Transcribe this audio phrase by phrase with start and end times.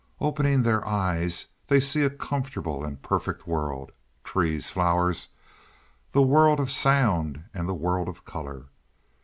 [0.19, 3.91] Opening their eyes, they see a conformable and perfect world.
[4.23, 5.27] Trees, flowers,
[6.11, 8.65] the world of sound and the world of color.